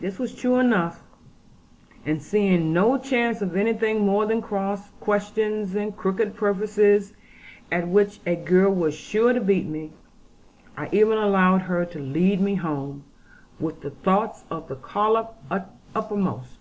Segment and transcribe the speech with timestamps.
[0.00, 1.02] This was true enough;
[2.06, 7.12] and seeing no chance of anything more than cross questions and crooked purposes,
[7.70, 9.92] at which a girl was sure to beat me,
[10.78, 13.04] I even allowed her to lead me home,
[13.60, 15.36] with the thoughts of the collop
[15.94, 16.60] uppermost.